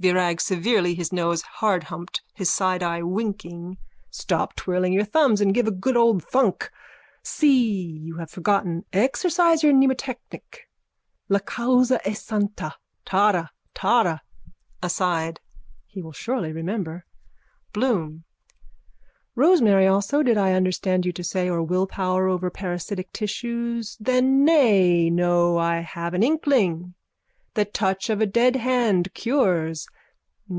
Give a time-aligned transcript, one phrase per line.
[0.00, 3.78] VIRAG: (Severely, his nose hardhumped, his side eye winking.)
[4.10, 6.70] Stop twirling your thumbs and have a good old thunk.
[7.24, 8.84] See, you have forgotten.
[8.92, 10.68] Exercise your mnemotechnic.
[11.28, 12.74] La causa è santa.
[13.04, 13.50] Tara.
[13.74, 14.22] Tara.
[14.80, 15.40] (Aside.)
[15.84, 17.04] He will surely remember.
[17.72, 18.22] BLOOM:
[19.34, 23.96] Rosemary also did I understand you to say or willpower over parasitic tissues.
[23.98, 26.94] Then nay no I have an inkling.
[27.54, 29.88] The touch of a deadhand cures.